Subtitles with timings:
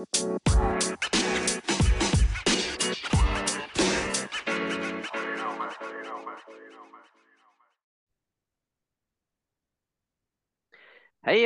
[0.00, 0.06] Hei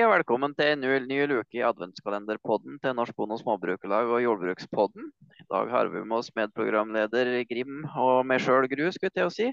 [0.04, 5.10] og velkommen til en ny, luke i adventskalenderpodden til Norsk Bonde- og Småbrukerlag og Jordbrukspodden.
[5.34, 9.26] I dag har vi med oss medprogramleder Grim og meg sjøl Gru, skulle jeg til
[9.26, 9.50] å si.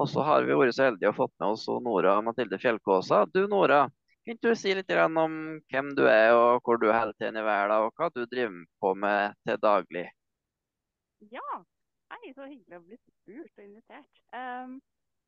[0.00, 3.26] Og så har vi vært så heldige å fått med oss Nora Mathilde Fjellkåsa.
[3.28, 3.90] Du Nora,
[4.30, 5.34] kan du si litt om
[5.72, 8.94] hvem du er og hvor du holder til i verden, og hva du driver på
[8.94, 10.06] med til daglig?
[11.32, 11.50] Ja,
[12.12, 14.20] hei, så hyggelig å bli spurt og invitert.
[14.30, 14.78] Um,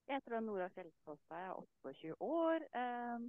[0.07, 2.67] jeg heter Nora Fjellkåsa, jeg er 28 år.
[2.79, 3.27] Um,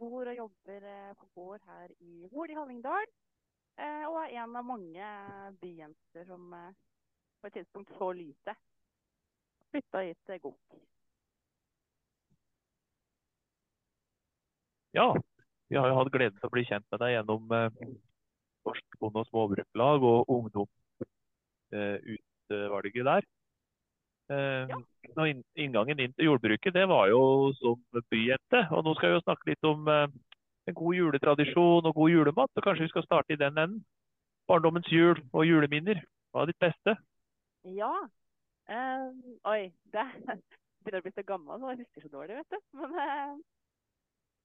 [0.00, 3.10] bor og jobber eh, på gård her i Hol i Hallingdal.
[3.80, 5.10] Eh, og er en av mange
[5.60, 6.78] byjenter som eh,
[7.40, 8.62] på et tidspunkt så lyset.
[9.70, 10.80] Flytta hit til Gok.
[14.96, 15.08] Ja,
[15.70, 19.28] vi har jo hatt gleden til å bli kjent med deg gjennom Norsk Bonde- og
[19.28, 23.22] småbruklag, og ungdomsutvalget der.
[24.30, 24.78] Ja.
[25.58, 27.22] Inngangen inn til jordbruket det var jo
[27.58, 27.78] som
[28.10, 28.60] byjente.
[28.70, 32.50] Og nå skal vi jo snakke litt om en god juletradisjon og god julemat.
[32.54, 33.84] Så kanskje vi skal starte i den enden.
[34.50, 36.02] Barndommens jul og juleminner.
[36.30, 36.96] Hva er ditt beste?
[37.64, 37.92] Ja.
[38.70, 39.70] Um, oi.
[39.94, 40.06] Det
[40.82, 42.60] begynner å bli så gammel, så jeg husker så dårlig, vet du.
[42.80, 43.34] Men uh,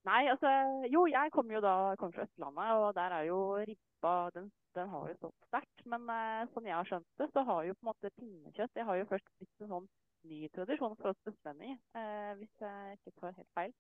[0.05, 0.49] Nei, altså
[0.93, 4.89] Jo, jeg kommer jo da kom fra Østlandet, og der er jo ribba Den, den
[4.89, 5.85] har jo stått sterkt.
[5.91, 8.85] Men eh, som jeg har skjønt det, så har jo på en måte pinnekjøtt Det
[8.85, 9.89] har jo først blitt en sånn
[10.29, 13.73] ny tradisjon for oss østlendinger, eh, hvis jeg ikke tar helt feil.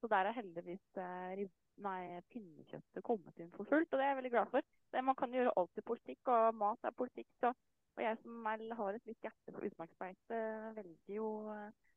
[0.00, 1.50] Så der er heldigvis eh, rib,
[1.86, 4.68] nei, pinnekjøttet kommet inn for fullt, og det er jeg veldig glad for.
[4.94, 7.28] Det, man kan gjøre alt i politikk, og mat er politikk.
[7.42, 7.52] Så,
[7.96, 10.40] og jeg som er, har et litt hjerte for utmarksbeite,
[10.78, 11.89] velger jo eh,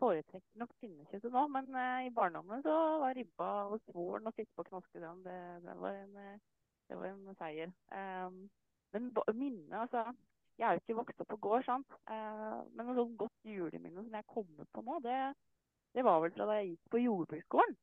[0.00, 4.52] foretrekker nok pinnekjøttet nå, men uh, i barndommen så var ribba og svoren og sitte
[4.56, 6.16] på knaskedam, det, det, var en,
[6.88, 7.74] det var en seier.
[7.92, 8.46] Um,
[8.94, 10.06] men minnet, altså
[10.56, 11.98] Jeg er jo ikke vokst opp på gård, sant.
[12.08, 15.18] Uh, men noe sånt godt juleminne som jeg kommer på nå, det,
[15.96, 17.76] det var vel fra da jeg gikk på jordbruksskolen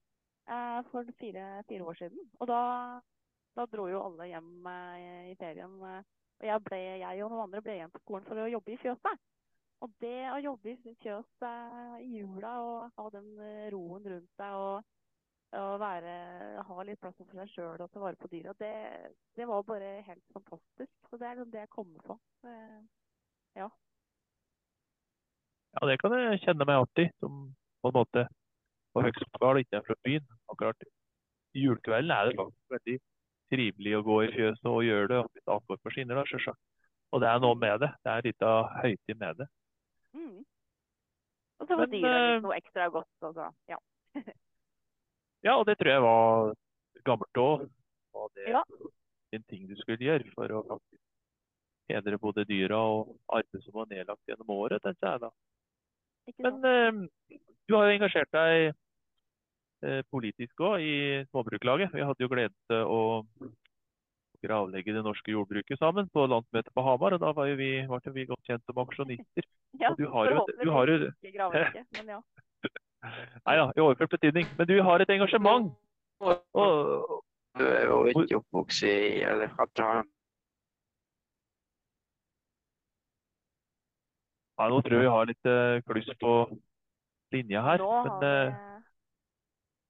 [0.49, 2.31] uh, for fire, fire, år siden.
[2.39, 2.63] Og da,
[3.57, 4.71] da dro jo alle hjem
[5.29, 5.77] i ferien.
[5.81, 8.81] og jeg, ble, jeg og noen andre ble igjen på skolen for å jobbe i
[8.81, 9.21] fjøset.
[9.83, 11.45] Og det å jobbe i fjøs
[11.99, 13.31] i jula og ha den
[13.73, 14.91] roen rundt deg og,
[15.59, 16.13] og være,
[16.69, 18.73] ha litt plass for seg sjøl og ta vare på dyra, det,
[19.35, 20.93] det, var bare helt fantastisk.
[21.09, 22.17] Så det er liksom det jeg kommer på.
[23.59, 23.67] Ja.
[25.73, 27.11] Ja, det kan jeg kjenne meg alltid.
[27.19, 27.41] Som
[27.83, 28.27] på en måte
[28.93, 30.29] på Høgskolen ikke er fra byen.
[30.53, 30.85] Akkurat
[31.57, 32.95] julekvelden er det faktisk veldig
[33.53, 35.43] trivelig å gå i fjøset og gjøre det.
[35.51, 36.55] Og på skinner, da.
[37.13, 37.91] Og det er noe med det.
[37.99, 39.49] Det er litt av høytid med det.
[41.63, 43.13] Og så var dyra litt noe ekstra godt.
[43.23, 43.47] Altså.
[43.71, 43.79] Ja.
[45.47, 46.51] ja, og det tror jeg var
[47.07, 47.65] gammelt òg.
[48.19, 48.61] Og det ja.
[49.33, 51.01] en ting du skulle gjøre for å faktisk
[51.91, 55.31] hedre både dyra og arbeidet som var nedlagt gjennom året, tenker jeg da.
[56.43, 60.95] Men eh, du har jo engasjert deg eh, politisk òg i
[61.31, 61.95] Småbruklaget.
[61.95, 63.01] Vi hadde jo gleden til å
[64.43, 67.15] gravlegge det norske jordbruket sammen på landsmøtet på Hamar.
[67.15, 69.47] og Da var jo vi, ble vi godt kjent som aksjonister.
[69.81, 70.95] Ja, og du har jo, du har jo...
[71.23, 72.19] ikke men ja.
[73.43, 74.47] Nei da, i overført betydning.
[74.57, 75.71] Men du har et engasjement.
[76.23, 77.23] Og,
[77.57, 79.49] du er jo ikke oppvokst i eller
[84.57, 86.33] ja, Nå tror jeg vi har litt uh, kluss på
[87.33, 87.81] linja her.
[87.81, 88.83] Nå men, uh, vi...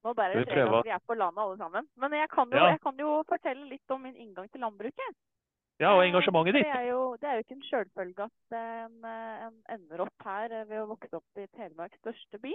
[0.04, 1.86] Nå bærer det preg av at vi er på landet alle sammen.
[2.00, 2.72] Men jeg kan, jo, ja.
[2.74, 5.16] jeg kan, jo, fortelle litt om min inngang til landbruket.
[5.82, 6.68] Ja, og engasjementet ditt.
[6.68, 10.52] Det er jo, det er jo ikke en sjølfølge at en, en, ender opp her
[10.68, 12.52] ved å vokse opp i Telemarks største by.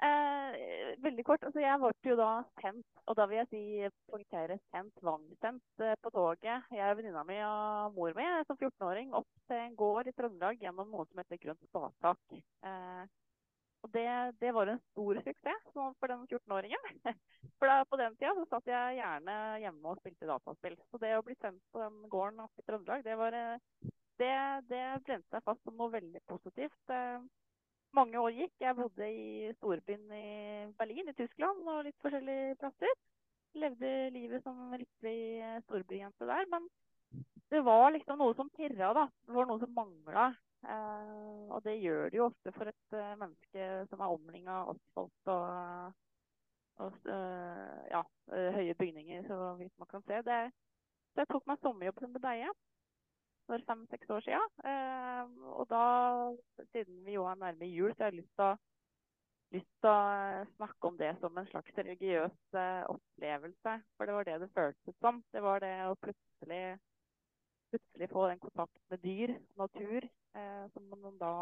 [0.00, 1.42] Eh, veldig kort.
[1.44, 2.30] altså Jeg ble jo da
[2.62, 3.62] sendt, og da vil jeg si
[4.08, 6.64] poengtere sendt, tvangsendt eh, på toget.
[6.72, 10.88] Jeg venninna mi og mor mi som 14-åring opp til en gård i Trøndelag gjennom
[10.88, 12.40] noe som heter Grønt Spatak.
[12.64, 13.04] Eh,
[13.80, 14.06] og det,
[14.40, 16.88] det, var en stor suksess for den 14-åringen.
[17.60, 20.76] For da, på den tida så satt jeg gjerne hjemme og spilte dataspill.
[20.90, 23.36] Så det å bli sendt på den gården oppe i Trøndelag, det, var,
[24.20, 24.32] det,
[24.68, 26.94] det brente seg fast som noe veldig positivt.
[27.96, 28.54] Mange år gikk.
[28.62, 30.26] Jeg bodde i storbyen i
[30.78, 32.94] Berlin i Tyskland og litt forskjellige plasser.
[33.60, 36.46] Levde livet som lykkelig storbyjente der.
[36.52, 36.68] Men
[37.50, 39.08] det var liksom noe som pirra, da.
[39.26, 40.30] Det var noe som mangla.
[40.60, 44.74] Uh, og det gjør det jo ofte for et uh, menneske som er omringa av
[44.74, 45.94] asfalt og,
[46.84, 50.18] og uh, ja, høye bygninger, så vidt man kan se.
[50.26, 50.40] Det,
[51.14, 52.50] så jeg tok meg sommerjobb som budeie
[53.48, 55.38] for fem-seks år siden.
[55.58, 55.84] og da,
[56.70, 58.58] siden vi jo er nærme jul, så har jeg lyst til å
[59.50, 62.36] lyst til å snakke om det som en slags religiøs
[62.92, 63.72] opplevelse.
[63.96, 65.18] For det var det det føltes som.
[65.34, 66.78] Det var det å plutselig,
[67.70, 71.34] plutselig få den kontakten med dyr, natur, eh, som man da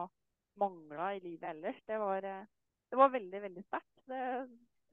[0.58, 1.82] mangla i livet ellers.
[1.86, 4.00] Det var, det var veldig, veldig sterkt.
[4.08, 4.22] Det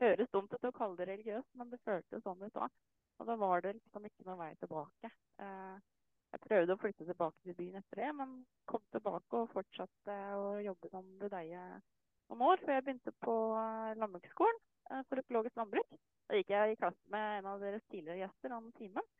[0.01, 2.69] høres dumt ut å kalle det religiøst, men det føltes sånn ut da.
[3.19, 5.11] Og da var det liksom ikke noen vei tilbake.
[5.41, 5.75] Eh,
[6.35, 8.31] jeg prøvde å flytte tilbake til byen etter det, men
[8.67, 11.61] kom tilbake og fortsatte å jobbe som budeie
[12.29, 14.59] noen år før jeg begynte på eh, landbruksskolen
[14.91, 15.99] eh, for økologisk landbruk.
[16.27, 19.11] Da gikk jeg i klasse med en av deres tidligere gjester, han Simen.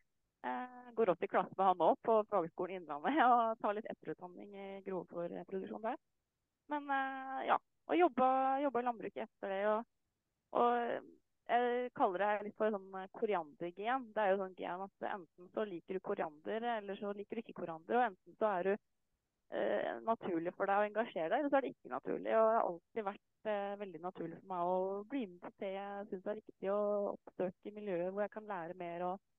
[0.95, 4.67] Går også i klasse med han nå på Fagskolen Innlandet og tar litt etterutdanning i
[4.85, 5.99] grovfòrproduksjon der.
[6.71, 6.87] Men
[7.45, 8.29] ja, og jobba
[8.63, 9.61] i landbruket etter det.
[9.69, 9.83] Og,
[10.57, 11.11] og
[11.45, 14.09] jeg kaller det litt for sånn eh, koriandergen.
[14.15, 17.43] Det er jo sånn gen at enten så liker du koriander, eller så liker du
[17.43, 17.99] ikke koriander.
[17.99, 21.67] Og enten så er du eh, naturlig for deg å engasjere deg, eller så er
[21.67, 22.33] det ikke naturlig.
[22.33, 24.81] Og det har alltid vært eh, veldig naturlig for meg å
[25.13, 26.81] bli med på det jeg syns er riktig, å
[27.13, 29.31] oppsøke miljøet hvor jeg kan lære mer og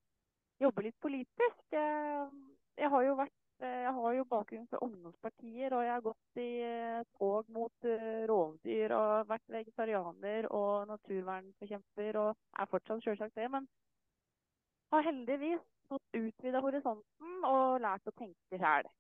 [0.61, 1.59] jobbe litt politisk.
[1.73, 6.51] Jeg, har jo vært jeg har jo bakgrunn fra ungdomspartier, og jeg har gått i
[6.61, 13.49] eh, tog mot eh, rovdyr og vært vegetarianer og naturvernforkjemper og er fortsatt selvsagt det.
[13.55, 13.65] Men
[14.93, 18.93] har heldigvis fått utvida horisonten og lært å tenke sjæl.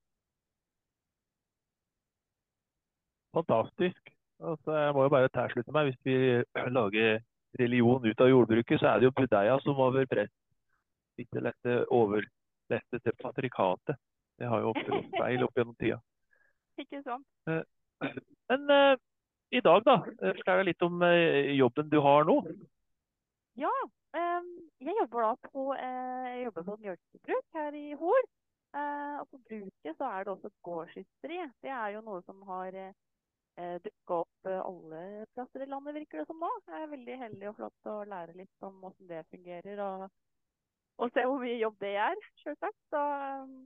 [3.37, 4.13] Fantastisk.
[4.41, 5.91] Altså, jeg må jo bare tilslutte meg.
[5.91, 7.21] Hvis vi lager
[7.61, 10.33] religion ut av jordbruket, så er det jo budeia som over press.
[11.23, 13.99] Ikke lette overlette til patrikatet.
[14.37, 16.01] Det har jo gått feil opp gjennom tida.
[16.83, 17.25] Ikke sant.
[17.49, 17.63] Eh,
[18.51, 18.97] men uh,
[19.51, 19.97] i dag, da.
[20.23, 22.41] Eh, fortell litt om uh, jobben du har nå.
[23.57, 23.73] Ja.
[24.17, 28.29] Um, jeg jobber da på, uh, jeg jobber på et mjølkebruk her i Hol.
[28.77, 31.39] og på bruket så er det også et gårdsysteri.
[31.65, 35.01] Det er jo noe som har uh, dukka opp alle
[35.33, 36.51] plasser i landet, virker det som nå.
[36.69, 39.81] Jeg er veldig heldig og flott å lære litt om hvordan det fungerer.
[39.87, 40.05] Og,
[40.97, 42.79] og se hvor mye jobb det er, selvsagt.
[42.93, 43.01] Så
[43.43, 43.57] um,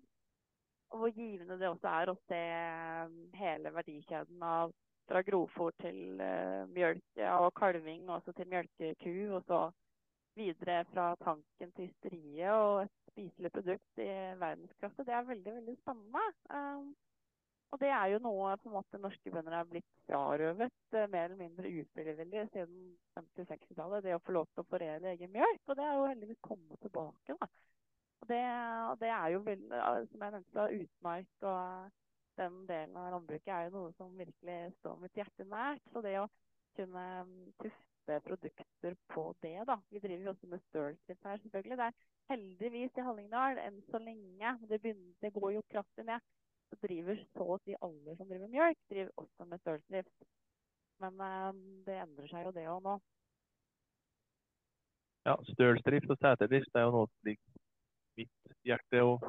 [0.91, 2.41] og hvor givende det også er å se
[3.07, 4.73] um, hele verdikjeden av
[5.11, 9.15] fra grovfôr til uh, mjølk og kalving, også til mjølkeku.
[9.37, 9.61] Og så
[10.39, 14.11] videre fra tanken til ysteriet og et spiselig produkt i
[14.43, 15.07] verdensklasse.
[15.07, 16.27] Det er veldig, veldig spennende.
[16.51, 16.91] Um,
[17.71, 21.29] og det er jo noe på en måte norske bønder er blitt frarøvet uh, mer
[21.29, 22.81] eller mindre ufrivillig siden
[23.19, 24.05] 50-60-tallet.
[24.07, 25.63] Det å få lov til å foredle egen mjølk.
[25.69, 27.37] Og det er jo heldigvis kommet tilbake.
[27.37, 27.51] da.
[28.21, 28.43] Og det,
[28.91, 32.01] og det, er jo veldig, som jeg nevnte, utmark og
[32.41, 35.87] den delen av landbruket er jo noe som virkelig står mitt hjerte nært.
[35.93, 36.27] Så det å
[36.77, 37.33] kunne um,
[37.63, 39.79] tufte produkter på det, da.
[39.95, 41.79] Vi driver jo også med stølstift her, selvfølgelig.
[41.79, 44.55] Det er heldigvis i Hallingdal enn så lenge.
[44.67, 46.31] Det, begynner, det går jo kraftig ned.
[46.71, 50.29] Så driver så å si alle som driver mjølk, driver også med stølsdrift.
[51.01, 52.97] Men um, det endrer seg jo det òg nå.
[55.29, 57.61] Ja, stølsdrift og seterdrift er jo noe som ligger
[58.21, 59.27] mitt hjerte og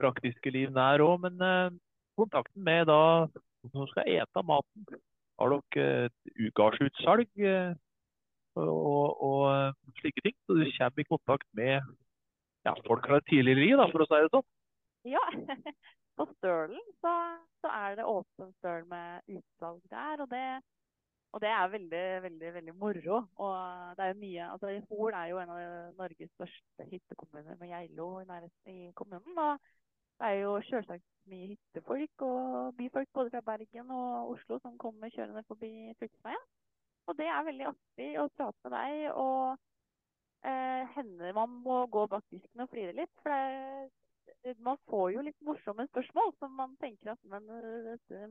[0.00, 1.20] praktiske liv nær òg.
[1.26, 1.78] Men eh,
[2.20, 3.02] kontakten med da
[3.68, 4.86] som skal ete maten,
[5.40, 6.30] har dere et
[7.44, 7.74] eh,
[8.60, 10.36] og, og, eh, slike ting?
[10.46, 11.80] Så du kommer i kontakt med
[12.66, 14.48] ja, folk fra tidligere liv, da, for å si det sånn?
[15.08, 15.24] Ja.
[16.18, 17.14] På Stølen så,
[17.62, 20.20] så er det åpen støl med utsalg der.
[20.20, 20.44] og det
[21.32, 23.16] og det er veldig, veldig veldig moro.
[23.44, 23.56] Og
[23.96, 25.60] det er jo mye, altså Hol er jo en av
[25.98, 29.38] Norges største hyttekommuner med Geilo i nærheten i kommunen.
[29.38, 29.58] Og
[30.18, 35.12] det er jo selvsagt mye hyttefolk og byfolk både fra Bergen og Oslo som kommer
[35.14, 36.46] kjørende forbi fylkesveien.
[37.06, 39.06] Og det er veldig artig å prate med deg.
[39.14, 43.14] Og eh, hender man må gå bak disken og flire litt.
[43.22, 43.90] For det,
[44.64, 47.48] man får jo litt morsomme spørsmål som man tenker at men,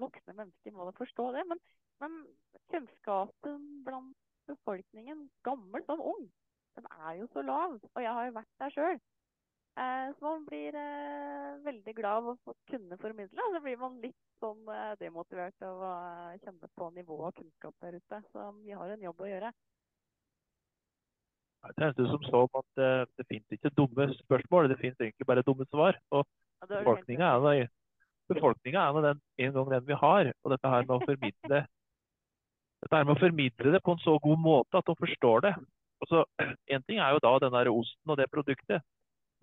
[0.01, 1.43] voksne mennesker må da forstå det.
[1.51, 1.61] Men
[1.99, 2.25] men
[2.71, 6.27] kunnskapen blant befolkningen, gammel som ung,
[6.75, 7.79] den er jo så lav.
[7.93, 9.01] Og jeg har jo vært der sjøl.
[9.79, 13.43] Eh, så man blir eh, veldig glad av å kunne formidle.
[13.45, 15.91] Og så blir man litt sånn eh, demotivert av å
[16.45, 18.21] kjenne på nivået av kunnskap der ute.
[18.31, 19.51] Så vi har en jobb å gjøre.
[21.67, 25.43] Det tenkte som så at det, det finnes ikke dumme spørsmål, det finnes egentlig bare
[25.43, 25.97] dumme svar.
[26.15, 26.23] Og
[26.63, 30.31] befolkninga er, er den, en gang den vi har.
[30.43, 31.65] Og dette her med å formidle
[32.83, 35.53] dette her med å formidle det på en så god måte at de forstår det.
[36.03, 36.23] Altså,
[36.73, 38.85] en ting er jo da den der osten og det produktet,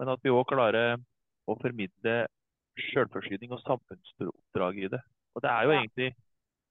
[0.01, 0.97] men at vi òg klarer
[1.47, 2.17] å formidle
[2.93, 5.03] selvforsyning og samfunnsoppdrag i det.
[5.37, 6.11] Og Det er jo egentlig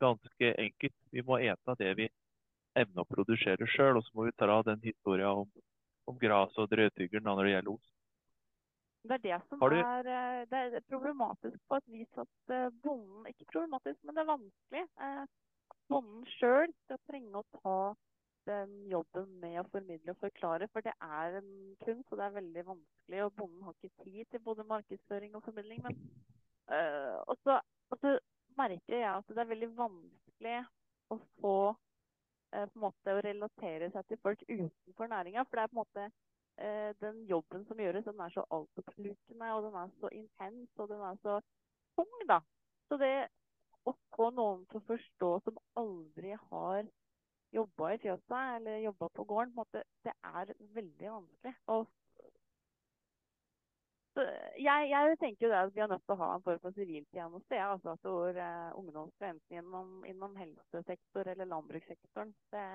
[0.02, 0.96] ganske enkelt.
[1.14, 2.10] Vi må ete det vi
[2.82, 5.52] evner å produsere sjøl, og så må vi ta den historien om,
[6.10, 7.92] om gras og drøvtyggeren når det gjelder ost.
[9.06, 9.76] Det er det som du...
[9.78, 14.24] er, eh, det er problematisk på et vis at eh, bonden Ikke problematisk, men det
[14.24, 14.84] er vanskelig.
[15.06, 15.26] Eh,
[15.94, 17.78] bonden sjøl skal trenge å ta
[18.50, 21.52] den jobben med å formidle og forklare, for det er en
[21.82, 23.22] kunst, og det er veldig vanskelig.
[23.26, 25.82] Og bonden har ikke tid til både markedsføring og formidling.
[25.86, 26.02] Men
[26.70, 28.18] øh, og, så, og, så,
[28.56, 30.60] merker jeg at det er veldig vanskelig
[31.12, 31.58] å få
[32.64, 35.46] på en måte å relatere seg til folk utenfor næringa.
[35.46, 39.54] For det er på en måte øh, den jobben som gjøres, den er så altoppslukende,
[39.56, 41.40] og den er så intens, og den er så
[41.98, 42.40] tung, da.
[42.90, 43.16] Så det
[43.86, 46.88] å få noen til å forstå som aldri har
[47.56, 51.56] jobba i fjøset eller jobba på gården, på måte, det er veldig vanskelig.
[51.74, 51.86] Og
[54.22, 57.58] jeg, jeg, tenker det at vi er nødt til å ha en form for siviltjeneste.
[57.58, 62.66] Ja, altså at hvor eh, ungdom skal enten innom, innom helsesektor eller landbrukssektoren det,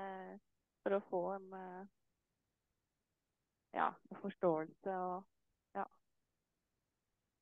[0.85, 1.83] for å få en eh,
[3.79, 3.89] ja,
[4.21, 5.87] forståelse og ja.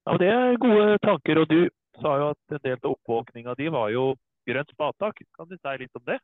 [0.07, 0.17] ja.
[0.23, 1.43] Det er gode tanker.
[1.43, 1.61] Og du
[1.99, 4.11] sa jo at en del av oppvåkninga di var jo
[4.49, 5.25] grønt spatak.
[5.37, 6.21] Kan du si litt om det?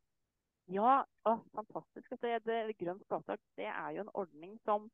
[0.73, 2.07] Ja, å, fantastisk.
[2.15, 4.87] Altså, det, grønt spatak det er jo en ordning som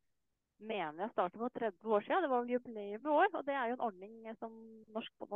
[0.61, 2.25] mener jeg startet for 30 år siden.
[2.25, 3.29] Det var vel jubileum i år.
[3.33, 4.57] Og det er jo en ordning som
[4.95, 5.27] Norsk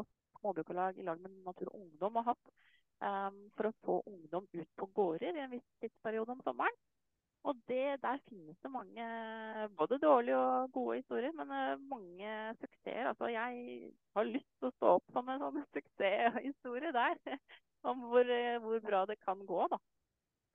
[0.40, 2.50] Småbrukarlag i lag med Natur og Ungdom har hatt
[3.00, 6.76] um, for å få ungdom ut på gårder i en viss tidsperiode om sommeren.
[7.45, 9.07] Og det, der finnes det mange
[9.76, 13.11] både dårlige og gode historier, men uh, mange suksesser.
[13.11, 17.21] Altså, jeg har lyst til å stå opp som en sånn suksesshistorie der.
[17.88, 19.81] om hvor, uh, hvor, bra det kan gå, da.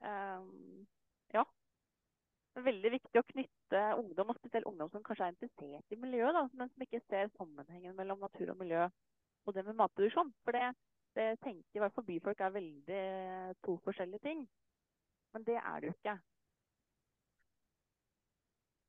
[0.02, 0.86] Um,
[1.34, 1.44] ja.
[2.50, 5.98] Det er veldig viktig å knytte ungdom, og spesielt ungdom som kanskje er interessert i
[6.02, 8.88] miljøet, da, men som ikke ser sammenhengen mellom natur og miljø
[9.46, 10.32] og det med matproduksjon.
[10.44, 10.72] For det,
[11.18, 13.04] det tenker i hvert fall byfolk er veldig
[13.66, 14.42] to forskjellige ting.
[15.34, 16.16] Men det er det jo ikke.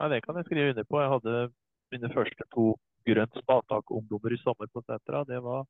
[0.01, 1.01] Nei, Det kan jeg skrive under på.
[1.01, 1.35] Jeg hadde
[1.93, 2.65] mine første to
[3.05, 5.23] grønt spadetak-ungdommer i sommer på Setra.
[5.29, 5.67] Det var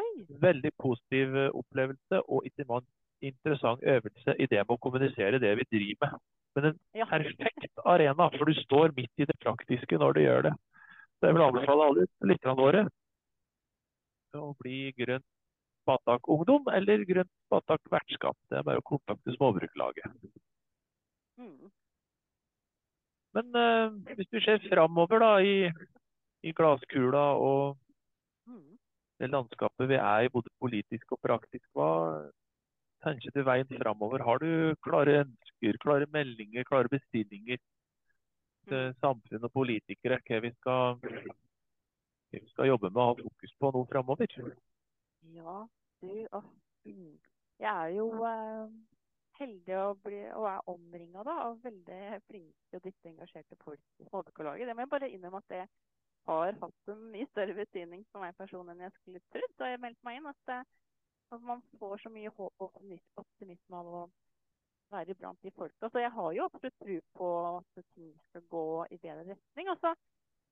[0.00, 2.88] en veldig positiv opplevelse og ikke minst
[3.20, 6.20] interessant øvelse i det med å kommunisere det vi driver med.
[6.56, 6.78] Men en
[7.10, 10.54] perfekt arena, for du står midt i det praktiske når du gjør det.
[11.20, 12.86] Så jeg vil anbefale alle lytterne våre
[14.38, 15.26] å bli grønt
[15.82, 18.36] spatak-ungdom eller grønt spatak-vertskap.
[18.50, 20.16] Det er bare å kontakte småbruklaget.
[21.40, 21.70] Mm.
[23.36, 25.70] Men uh, hvis du ser framover da, i,
[26.46, 27.78] i glasskula og
[28.50, 28.76] mm.
[29.22, 31.90] det landskapet vi er i, både politisk og praktisk, hva
[33.04, 34.24] tenker du veien framover?
[34.26, 37.60] Har du klare ønsker, klare meldinger, klare bestillinger
[38.68, 38.98] til mm.
[39.00, 40.20] samfunn og politikere?
[40.26, 44.38] Hva vi skal, hva vi skal jobbe med og ha fokus på nå framover?
[45.34, 45.58] Ja,
[46.00, 46.14] du,
[46.84, 48.70] jeg er jo uh
[49.40, 54.68] heldig å bli, og er omringa av veldig flinke og dyktige engasjerte folk i Småbrukarlaget.
[54.68, 55.62] Det må jeg bare innrømme at det
[56.28, 59.82] har hatt en mye større betydning for meg personlig enn jeg skulle trodd da jeg
[59.84, 60.28] meldte meg inn.
[60.30, 60.52] At,
[61.30, 62.80] at, man får så mye håp og
[63.22, 64.02] optimisme av å
[64.90, 65.88] være blant de folka.
[65.88, 69.70] Så jeg har jo absolutt tro på at ting skal gå i bedre retning.
[69.70, 69.94] Og så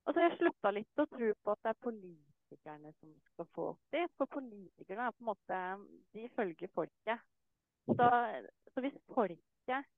[0.06, 4.06] har jeg slutta litt å tro på at det er politikerne som skal få det.
[4.16, 5.61] For politikerne er på en måte
[6.14, 7.26] De følger folket.
[7.88, 8.08] Så,
[8.75, 9.88] så hvis folket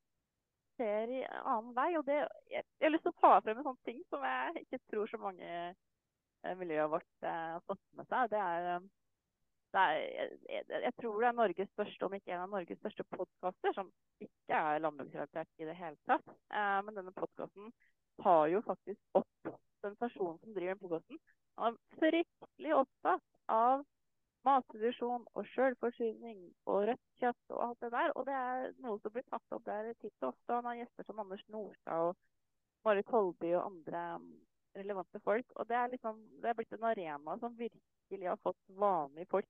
[0.80, 3.66] ser i annen vei og det, jeg, jeg, har lyst til å ta frem en
[3.66, 8.08] sånn ting som jeg ikke tror så mange eh, miljøet vårt eh, har fått med
[8.08, 8.30] seg.
[8.32, 8.86] Det er, eh,
[9.78, 13.92] er jeg, tror det er Norges største, om ikke en av Norges største podkaster, som
[14.24, 16.34] ikke er landbruksrelatert i det hele tatt.
[16.50, 17.70] Eh, men denne podkasten
[18.22, 21.22] tar jo faktisk opp den personen som driver den podkasten.
[21.60, 23.86] Han er fryktelig opptatt av
[24.48, 28.12] matproduksjon og selvforsyning og rødt kjøtt og alt det der.
[28.16, 30.54] Og det er noe som blir tatt opp der titt og ofte.
[30.56, 34.04] Han har gjester som Anders Nordstad og Marit Kolby og andre
[34.76, 35.52] relevante folk.
[35.56, 39.48] Og det er, liksom, det er blitt en arena som virkelig har fått vanlige folk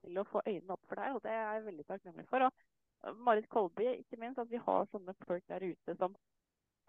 [0.00, 2.46] til å få øynene opp for deg, Og det er jeg veldig takknemlig for.
[2.46, 2.52] Og
[3.06, 6.16] uh, Marit Kolby, ikke minst, at vi har sånne folk der ute som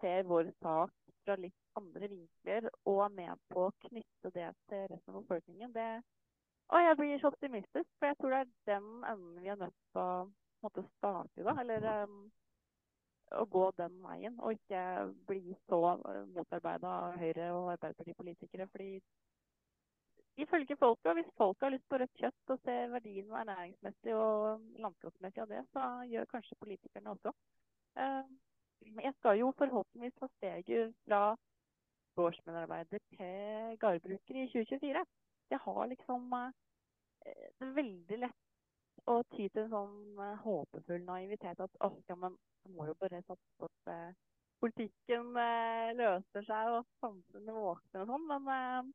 [0.02, 4.86] ser vår sak fra litt andre vinkler og er med på å knytte det til
[4.90, 5.74] resten av befolkningen.
[5.76, 5.88] Det,
[6.72, 9.76] og jeg blir så optimistisk, for jeg tror det er den enden vi er nødt
[9.92, 10.08] til å
[10.64, 11.46] måtte starte i.
[11.46, 12.24] da, Eller um,
[13.38, 14.82] å gå den veien, og ikke
[15.28, 18.68] bli så uh, motarbeida av Høyre- og Arbeiderpartipolitikere.
[18.72, 19.00] fordi
[20.42, 24.62] ifølge folket, og hvis folk har lyst på rødt kjøtt og ser verdien ernæringsmessig og
[24.84, 27.34] landskapsmessig av det, så gjør kanskje politikerne også.
[27.96, 28.24] Uh,
[29.02, 31.24] jeg skal jo forhåpentligvis ta steget fra
[32.16, 35.04] gårdsmedarbeider til gårdbruker i 2024
[35.52, 38.41] jeg har liksom eh, Det veldig lett
[39.10, 42.96] å ty til en sånn eh, håpefull naivitet at å, ja, men jeg må jo
[43.00, 44.10] bare satse på at eh,
[44.62, 45.32] politikken
[45.98, 48.28] løser seg og samfunnet våkner og sånn.
[48.30, 48.92] Men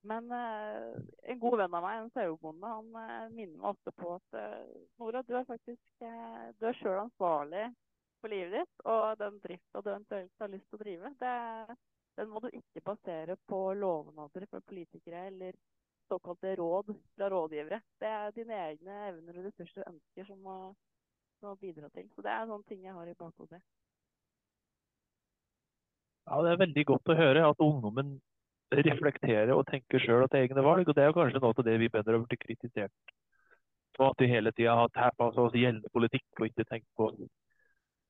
[0.00, 0.94] Men uh,
[1.28, 2.86] en god venn av meg, en sauebonde, han
[3.34, 4.38] minner meg ofte på at
[4.96, 6.06] Nora, du er faktisk
[6.56, 7.66] du er sjøl ansvarlig
[8.22, 8.86] for livet ditt.
[8.88, 11.76] Og den drifta du eventuelt har lyst til å drive, det,
[12.16, 15.58] den må du ikke basere på lovnader fra politikere eller
[16.10, 17.80] såkalte råd fra rådgivere.
[18.02, 20.56] Det er dine egne evner og ressurser og ønsker som må,
[21.44, 22.08] må bidra til.
[22.14, 23.62] Så det er sånne ting jeg har i bakhodet.
[26.26, 28.18] Ja, Det er veldig godt å høre at ungdommen
[28.70, 30.88] reflekterer og tenker sjøl etter egne valg.
[30.88, 33.14] og Det er kanskje noe av det vi bedre har blitt kritisert
[33.96, 34.10] for.
[34.10, 37.10] At vi hele tida har tappa oss gjeldende politikk og ikke tenkt på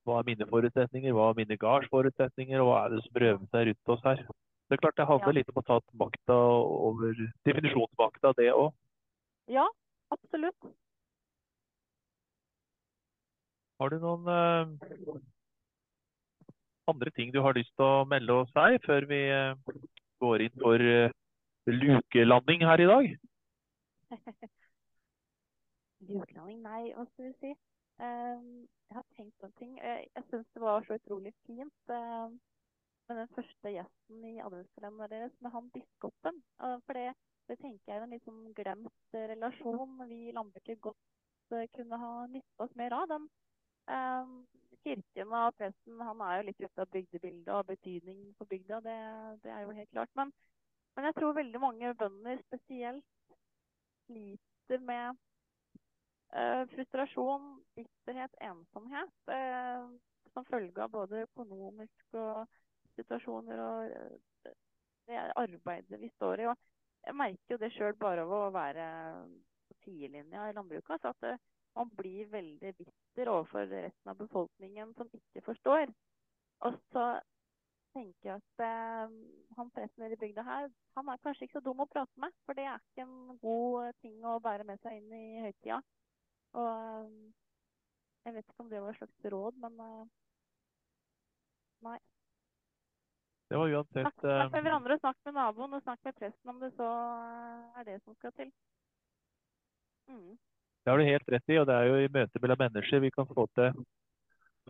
[0.09, 3.67] hva er mine forutsetninger, hva er mine gardsforutsetninger, og hva er det som røver seg
[3.69, 4.23] rundt oss her.
[4.71, 5.35] Det er klart det handler ja.
[5.41, 6.35] litt om å ta makta
[6.87, 7.17] over
[7.49, 8.69] definisjonsmakta, det òg.
[9.51, 9.65] Ja,
[10.15, 10.69] absolutt.
[13.83, 15.17] Har du noen uh,
[16.93, 19.59] andre ting du har lyst til å melde oss her før vi uh,
[20.23, 21.11] går inn for uh,
[21.67, 23.09] lukelanding her i dag?
[26.13, 26.63] lukelanding?
[26.63, 27.57] Nei, hva skal vi si.
[27.99, 29.75] Jeg har tenkt på en ting.
[29.83, 31.91] Jeg, jeg syns det var så utrolig fint.
[33.11, 36.37] Med den første gjesten i adventskalenderen deres, med han biskopen.
[36.63, 37.09] For det,
[37.51, 41.01] det tenker jeg er en litt sånn glemt relasjon vi i landbruket godt
[41.51, 43.09] uh, kunne ha nytta oss mer av.
[43.11, 43.25] Den
[43.91, 44.37] um,
[44.85, 49.01] kirken og presten han er jo litt ute av bygdebildet og betydning for bygda, det,
[49.43, 50.15] det er jo helt klart.
[50.21, 50.31] Men,
[50.95, 53.35] men, jeg tror veldig mange bønder spesielt
[54.05, 55.19] sliter med
[56.39, 59.19] uh, frustrasjon, bitterhet, ensomhet.
[59.27, 59.99] Uh,
[60.31, 62.45] som følge av både økonomisk og
[63.01, 64.53] situasjoner og eh,
[65.11, 66.51] det arbeidet vi står i.
[66.51, 66.57] Og
[67.07, 68.87] jeg merker jo det sjøl bare av å være
[69.69, 70.93] på sidelinja i landbruket.
[70.99, 71.43] Altså at eh,
[71.79, 75.93] man blir veldig bitter overfor resten av befolkningen som ikke forstår.
[76.67, 77.05] Og så
[77.95, 79.15] tenker jeg at eh,
[79.59, 82.35] han presten i bygda her, han er kanskje ikke så dum å prate med.
[82.47, 85.81] For det er ikke en god ting å bære med seg inn i høytida.
[86.61, 87.11] Og eh,
[88.27, 90.09] jeg vet ikke om det var et slags råd, men eh,
[91.89, 91.99] nei.
[93.51, 96.61] Det var uansett Snakk, snakk med hverandre, snakk med naboen og snakk med presten om
[96.63, 96.91] det så
[97.81, 98.53] er det som skal til.
[100.07, 100.37] Mm.
[100.85, 103.11] Det har du helt rett i, og det er jo i møte mellom mennesker vi
[103.11, 103.83] kan få til,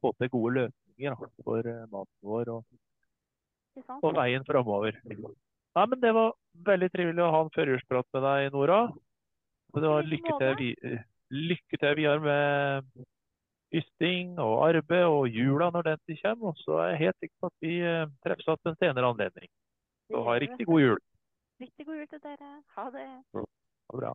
[0.01, 2.81] få til gode løsninger da, for uh, maten vår og,
[4.01, 4.97] og veien framover.
[5.05, 6.33] Nei, men Det var
[6.73, 8.81] veldig trivelig å ha en førjulsprat med deg, Nora.
[9.77, 11.01] Det var lykke til,
[11.37, 13.05] lykke til videre med
[13.75, 16.53] ysting og arbeid og jula når den tid kommer.
[16.53, 19.13] Og så er jeg helt sikker på at vi eh, treffes igjen ved en senere
[19.15, 19.53] anledning.
[20.11, 20.99] Så ha riktig god jul.
[21.61, 22.51] Riktig god jul til dere.
[22.77, 23.09] Ha det.
[23.37, 23.41] Ha
[23.95, 24.15] det bra.